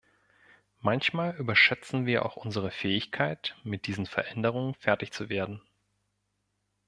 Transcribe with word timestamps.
Manchmal 0.79 1.35
überschätzen 1.35 2.07
wir 2.07 2.25
auch 2.25 2.35
unsere 2.35 2.71
Fähigkeit, 2.71 3.55
mit 3.63 3.85
diesen 3.85 4.07
Veränderungen 4.07 4.73
fertig 4.73 5.11
zu 5.13 5.29
werden. 5.29 5.61